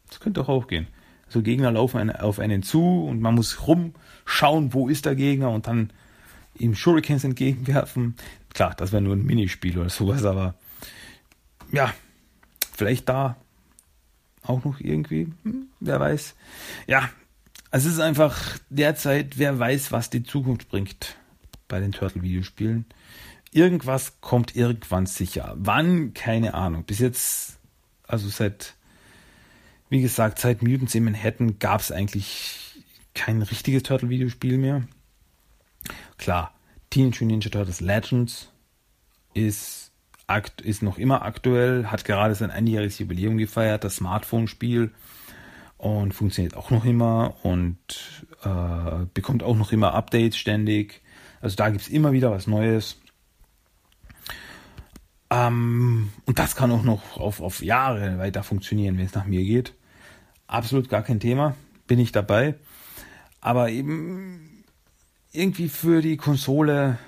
[0.08, 0.86] Das könnte auch gehen.
[1.26, 5.66] Also Gegner laufen auf einen zu und man muss rumschauen, wo ist der Gegner und
[5.66, 5.92] dann
[6.58, 8.16] ihm Shurikens entgegenwerfen.
[8.54, 10.54] Klar, das wäre nur ein Minispiel oder sowas, aber
[11.70, 11.92] ja,
[12.72, 13.36] vielleicht da
[14.48, 16.34] auch noch irgendwie, hm, wer weiß.
[16.86, 17.08] Ja,
[17.70, 21.16] es ist einfach derzeit, wer weiß, was die Zukunft bringt
[21.68, 22.86] bei den Turtle-Videospielen.
[23.52, 25.54] Irgendwas kommt irgendwann sicher.
[25.58, 26.14] Wann?
[26.14, 26.84] Keine Ahnung.
[26.84, 27.58] Bis jetzt,
[28.06, 28.74] also seit,
[29.90, 32.82] wie gesagt, seit Mutants in Manhattan gab es eigentlich
[33.14, 34.86] kein richtiges Turtle-Videospiel mehr.
[36.16, 36.54] Klar,
[36.90, 38.50] Teenage Mutant Ninja Turtles Legends
[39.34, 39.87] ist,
[40.62, 44.90] ist noch immer aktuell, hat gerade sein einjähriges Jubiläum gefeiert, das Smartphone-Spiel
[45.78, 47.78] und funktioniert auch noch immer und
[48.42, 51.00] äh, bekommt auch noch immer Updates ständig.
[51.40, 53.00] Also da gibt es immer wieder was Neues.
[55.30, 59.44] Ähm, und das kann auch noch auf, auf Jahre weiter funktionieren, wenn es nach mir
[59.44, 59.74] geht.
[60.46, 61.54] Absolut gar kein Thema,
[61.86, 62.54] bin ich dabei.
[63.40, 64.64] Aber eben
[65.32, 66.98] irgendwie für die Konsole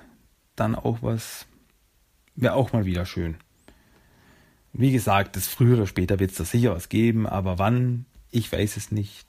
[0.55, 1.47] dann auch was,
[2.41, 3.37] wäre auch mal wieder schön.
[4.73, 8.51] Wie gesagt, das früher oder später wird es da sicher was geben, aber wann, ich
[8.53, 9.27] weiß es nicht.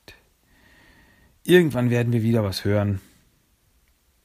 [1.44, 3.02] Irgendwann werden wir wieder was hören.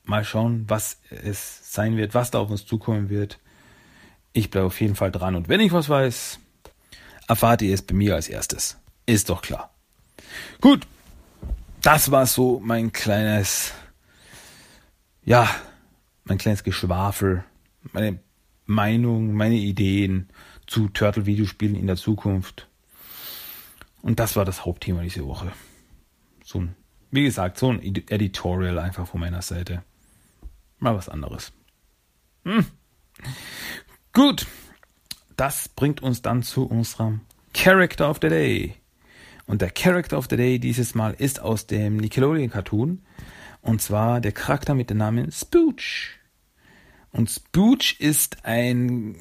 [0.05, 3.39] Mal schauen, was es sein wird, was da auf uns zukommen wird.
[4.33, 6.39] Ich bleibe auf jeden Fall dran und wenn ich was weiß,
[7.27, 8.77] erfahrt ihr es bei mir als erstes.
[9.07, 9.75] Ist doch klar.
[10.61, 10.87] Gut,
[11.81, 13.73] das war so mein kleines
[15.27, 15.51] ja,
[16.25, 17.45] mein kleines Geschwafel,
[17.93, 18.21] meine
[18.67, 20.29] Meinung, meine Ideen
[20.67, 22.69] zu Turtle-Videospielen in der Zukunft.
[24.03, 25.53] Und das war das Hauptthema diese Woche.
[26.45, 26.77] so ein,
[27.11, 29.83] wie gesagt, so ein Editorial einfach von meiner Seite.
[30.79, 31.53] Mal was anderes.
[32.45, 32.67] Hm.
[34.13, 34.47] Gut,
[35.37, 37.21] das bringt uns dann zu unserem
[37.55, 38.77] Character of the Day.
[39.47, 43.03] Und der Character of the Day dieses Mal ist aus dem Nickelodeon Cartoon.
[43.63, 46.19] Und zwar der Charakter mit dem Namen Spooch.
[47.17, 49.17] Und Spooch ist ein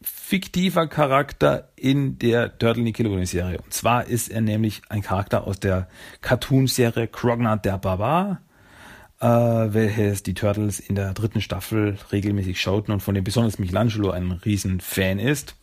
[0.00, 3.58] fiktiver Charakter in der Turtle Nickelodeon Serie.
[3.58, 5.88] Und zwar ist er nämlich ein Charakter aus der
[6.20, 8.42] Cartoon-Serie Crognard der Barbar,
[9.20, 14.10] äh, welches die Turtles in der dritten Staffel regelmäßig schauten und von dem besonders Michelangelo
[14.10, 15.56] ein riesen Fan ist.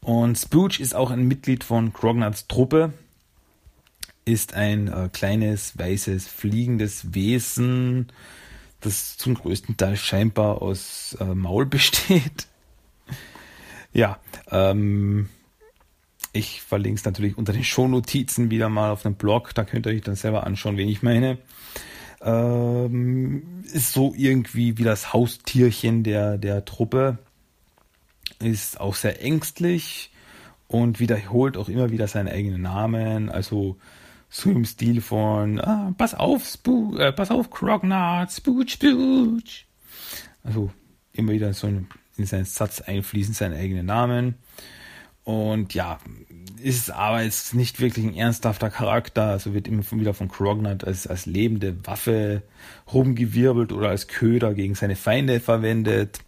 [0.00, 2.94] Und Spooch ist auch ein Mitglied von Crognards Truppe,
[4.24, 8.08] ist ein äh, kleines, weißes, fliegendes Wesen,
[8.80, 12.46] das zum größten Teil scheinbar aus äh, Maul besteht.
[13.92, 14.18] ja,
[14.50, 15.28] ähm,
[16.32, 19.92] ich verlinke es natürlich unter den Shownotizen wieder mal auf dem Blog, da könnt ihr
[19.92, 21.38] euch dann selber anschauen, wen ich meine.
[22.20, 27.18] Ähm, ist so irgendwie wie das Haustierchen der, der Truppe.
[28.40, 30.10] Ist auch sehr ängstlich
[30.66, 33.30] und wiederholt auch immer wieder seinen eigenen Namen.
[33.30, 33.76] Also
[34.28, 39.66] so im Stil von ah, Pass auf, Spoo äh, pass auf, Crognard, Spooch, Spooch.
[40.42, 40.70] Also
[41.12, 44.34] immer wieder so in seinen Satz einfließen, seinen eigenen Namen.
[45.24, 45.98] Und ja,
[46.62, 49.24] ist aber jetzt nicht wirklich ein ernsthafter Charakter.
[49.24, 52.42] Also wird immer wieder von Crognard als, als lebende Waffe
[52.92, 56.20] rumgewirbelt oder als Köder gegen seine Feinde verwendet.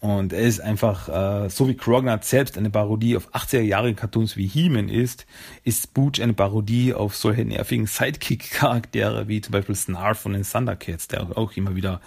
[0.00, 4.36] Und er ist einfach, äh, so wie Crognard selbst eine Parodie auf 80er Jahre Cartoons
[4.36, 5.26] wie He-Man ist,
[5.64, 11.08] ist Spooch eine Parodie auf solche nervigen Sidekick-Charaktere wie zum Beispiel Snarf von den Thundercats,
[11.08, 12.00] der auch immer wieder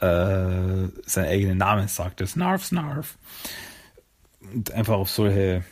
[0.00, 2.26] äh, seinen eigenen Namen sagt.
[2.26, 3.16] Snarf, Snarf.
[4.52, 5.64] Und einfach auf solche,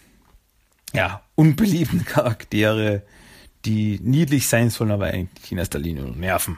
[0.94, 3.02] ja, unbeliebten Charaktere,
[3.66, 6.56] die niedlich sein sollen, aber eigentlich in erster Linie nur nerven.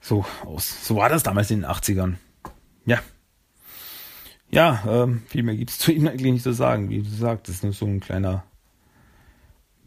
[0.00, 0.86] So aus.
[0.86, 2.14] So war das damals in den 80ern.
[2.86, 3.00] Ja
[4.52, 6.90] ja, ähm, viel mehr gibt es zu ihm eigentlich nicht zu sagen.
[6.90, 8.44] Wie du sagst, das ist nur so ein kleiner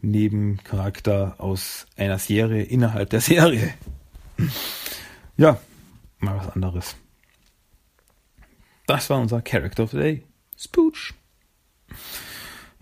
[0.02, 3.74] Nebencharakter aus einer Serie innerhalb der Serie.
[5.36, 5.58] ja,
[6.18, 6.96] mal was anderes.
[8.86, 10.22] Das war unser Character of the Day.
[10.56, 11.12] Spooch.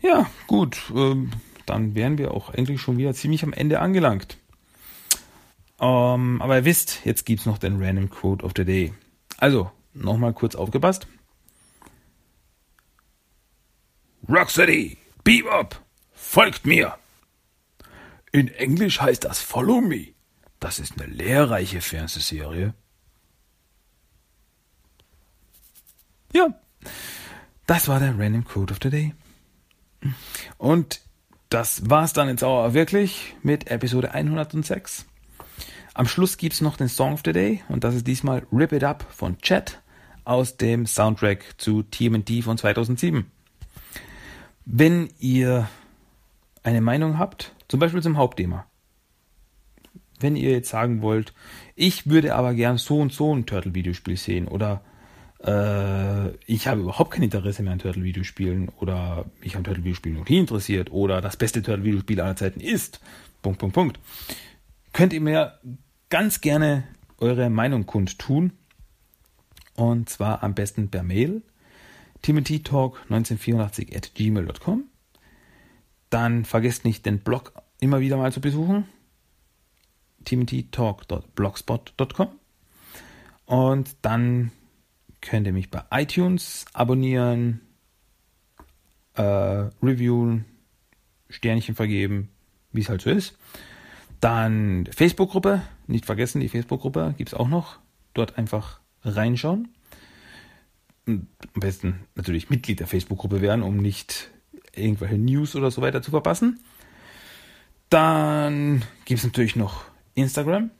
[0.02, 0.92] Ja, gut.
[0.94, 1.30] Ähm,
[1.66, 4.36] dann wären wir auch eigentlich schon wieder ziemlich am Ende angelangt.
[5.80, 8.92] Ähm, aber ihr wisst, jetzt gibt es noch den Random Quote of the Day.
[9.38, 11.06] Also, nochmal kurz aufgepasst.
[14.28, 15.80] Rocksteady, Bebop,
[16.12, 16.96] folgt mir.
[18.32, 20.14] In Englisch heißt das Follow Me.
[20.60, 22.74] Das ist eine lehrreiche Fernsehserie.
[26.32, 26.58] Ja,
[27.66, 29.14] das war der Random Code of the Day.
[30.56, 31.00] Und
[31.50, 35.04] das war's dann jetzt auch wirklich mit Episode 106.
[35.92, 38.84] Am Schluss gibt's noch den Song of the Day und das ist diesmal Rip It
[38.84, 39.82] Up von Chet
[40.24, 43.30] aus dem Soundtrack zu TMNT von 2007.
[44.64, 45.68] Wenn ihr
[46.62, 48.66] eine Meinung habt, zum Beispiel zum Hauptthema,
[50.20, 51.34] wenn ihr jetzt sagen wollt,
[51.74, 54.82] ich würde aber gern so und so ein Turtle-Videospiel sehen oder
[55.44, 60.38] äh, ich habe überhaupt kein Interesse mehr an Turtle-Videospielen oder mich an Turtle-Videospielen noch nie
[60.38, 63.00] interessiert oder das beste Turtle-Videospiel aller Zeiten ist,
[63.42, 64.00] Punkt, Punkt, Punkt,
[64.92, 65.58] könnt ihr mir
[66.08, 66.84] ganz gerne
[67.18, 68.52] eure Meinung kundtun.
[69.76, 71.42] Und zwar am besten per Mail
[72.24, 74.84] timothytalk1984 at gmail.com.
[76.10, 78.86] Dann vergesst nicht, den Blog immer wieder mal zu besuchen.
[80.24, 82.28] timothytalk.blogspot.com.
[83.46, 84.50] Und dann
[85.20, 87.60] könnt ihr mich bei iTunes abonnieren,
[89.14, 90.46] äh, reviewen,
[91.28, 92.30] Sternchen vergeben,
[92.72, 93.36] wie es halt so ist.
[94.20, 97.78] Dann Facebook-Gruppe, nicht vergessen, die Facebook-Gruppe gibt es auch noch.
[98.14, 99.68] Dort einfach reinschauen
[101.06, 104.30] am besten natürlich Mitglied der Facebook-Gruppe werden, um nicht
[104.74, 106.60] irgendwelche News oder so weiter zu verpassen.
[107.90, 110.70] Dann gibt es natürlich noch Instagram.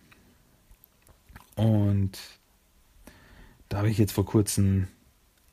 [1.56, 2.18] Und
[3.68, 4.88] da habe ich jetzt vor kurzem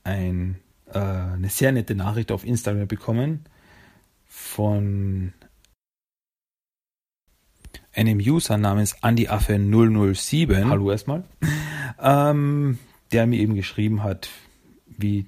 [0.03, 3.45] ein, äh, eine sehr nette Nachricht auf Instagram bekommen
[4.25, 5.33] von
[7.93, 10.69] einem User namens AndyAffe007.
[10.69, 11.23] Hallo erstmal.
[12.03, 12.79] Ähm,
[13.11, 14.29] der mir eben geschrieben hat,
[14.97, 15.27] wie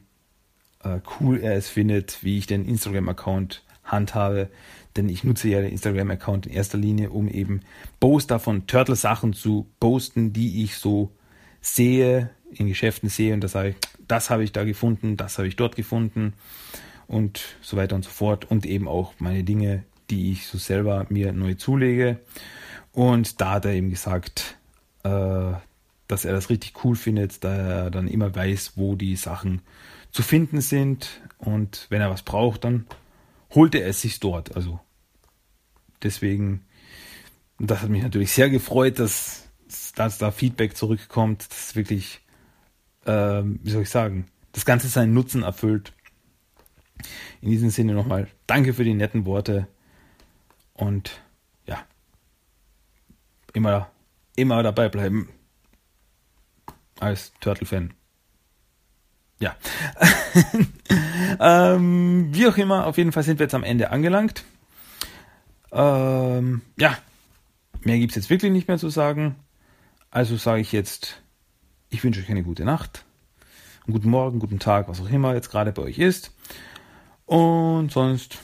[0.84, 4.50] äh, cool er es findet, wie ich den Instagram-Account handhabe.
[4.96, 7.62] Denn ich nutze ja den Instagram-Account in erster Linie, um eben
[8.00, 11.12] Poster von Turtle-Sachen zu posten, die ich so
[11.62, 13.76] sehe, in Geschäften sehe und da sage ich,
[14.08, 16.34] das habe ich da gefunden, das habe ich dort gefunden
[17.08, 18.50] und so weiter und so fort.
[18.50, 22.20] Und eben auch meine Dinge, die ich so selber mir neu zulege.
[22.92, 24.58] Und da hat er eben gesagt,
[25.04, 25.54] äh,
[26.08, 29.62] dass er das richtig cool findet, da er dann immer weiß, wo die Sachen
[30.12, 31.22] zu finden sind.
[31.38, 32.86] Und wenn er was braucht, dann
[33.52, 34.56] holt er es sich dort.
[34.56, 34.80] Also
[36.02, 36.66] deswegen,
[37.60, 39.48] das hat mich natürlich sehr gefreut, dass,
[39.96, 42.22] dass da Feedback zurückkommt, dass wirklich,
[43.06, 45.94] äh, wie soll ich sagen, das Ganze seinen Nutzen erfüllt.
[47.42, 49.68] In diesem Sinne nochmal danke für die netten Worte
[50.74, 51.22] und
[51.66, 51.84] ja,
[53.54, 53.90] immer,
[54.36, 55.30] immer dabei bleiben
[57.04, 57.94] als Turtle-Fan.
[59.40, 59.56] Ja.
[61.40, 64.46] ähm, wie auch immer, auf jeden Fall sind wir jetzt am Ende angelangt.
[65.72, 66.98] Ähm, ja,
[67.82, 69.36] mehr gibt es jetzt wirklich nicht mehr zu sagen.
[70.12, 71.22] Also sage ich jetzt,
[71.90, 73.04] ich wünsche euch eine gute Nacht,
[73.86, 76.32] einen guten Morgen, guten Tag, was auch immer jetzt gerade bei euch ist.
[77.26, 78.38] Und sonst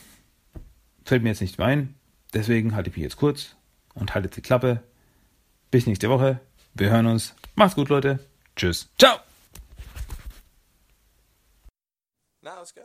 [1.05, 1.95] fällt mir jetzt nicht ein.
[2.33, 3.55] Deswegen halte ich mich jetzt kurz
[3.93, 4.83] und haltet die Klappe.
[5.71, 6.39] Bis nächste Woche.
[6.73, 7.35] Wir hören uns.
[7.55, 8.19] Macht's gut, Leute.
[8.59, 8.89] Tschüss.
[8.97, 9.21] Ciao.
[12.43, 12.81] Now let's go.